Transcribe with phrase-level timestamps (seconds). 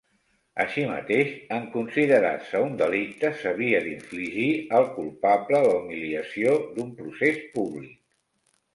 [0.63, 4.49] Així mateix en considerar-se un delicte s'havia d'infligir
[4.81, 7.99] al culpable la humiliació d'un procés públic.